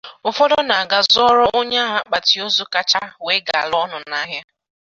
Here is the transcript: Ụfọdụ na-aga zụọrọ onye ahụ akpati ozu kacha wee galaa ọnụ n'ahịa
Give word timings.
Ụfọdụ 0.27 0.57
na-aga 0.69 0.97
zụọrọ 1.11 1.45
onye 1.59 1.77
ahụ 1.85 1.95
akpati 2.01 2.35
ozu 2.45 2.63
kacha 2.73 3.01
wee 3.25 3.39
galaa 3.47 3.81
ọnụ 3.83 3.97
n'ahịa 4.09 4.41